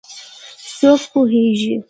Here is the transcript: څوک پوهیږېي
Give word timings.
څوک 0.77 1.01
پوهیږېي 1.11 1.75